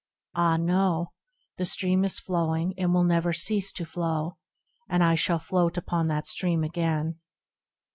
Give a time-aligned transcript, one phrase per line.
[0.33, 1.13] Ah no,
[1.59, 4.39] the stream Is flowing, and will never cease to flow,
[4.89, 7.19] And I shall float upon that stream again.